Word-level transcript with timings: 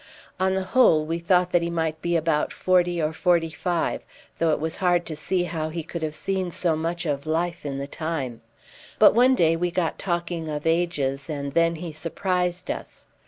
On 0.39 0.55
the 0.55 0.63
whole 0.63 1.05
we 1.05 1.19
thought 1.19 1.51
that 1.51 1.61
he 1.61 1.69
might 1.69 2.01
be 2.01 2.15
about 2.15 2.51
forty 2.51 2.99
or 2.99 3.13
forty 3.13 3.51
five, 3.51 4.03
though 4.39 4.49
it 4.49 4.59
was 4.59 4.77
hard 4.77 5.05
to 5.05 5.15
see 5.15 5.43
how 5.43 5.69
he 5.69 5.83
could 5.83 6.01
have 6.01 6.15
seen 6.15 6.49
so 6.49 6.75
much 6.75 7.05
of 7.05 7.27
life 7.27 7.63
in 7.67 7.77
the 7.77 7.85
time. 7.85 8.41
But 8.97 9.13
one 9.13 9.35
day 9.35 9.55
we 9.55 9.69
got 9.69 9.99
talking 9.99 10.49
of 10.49 10.65
ages, 10.65 11.29
and 11.29 11.53
then 11.53 11.75
he 11.75 11.91
surprised 11.91 12.71
us. 12.71 13.05